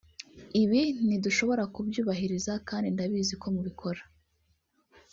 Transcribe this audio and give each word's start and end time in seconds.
Ibi 0.61 0.81
nidushobora 1.07 1.63
kubyubahiriza 1.73 2.53
kandi 2.67 2.87
ndabizi 2.95 3.33
ko 3.41 3.47
mubikora 3.53 4.01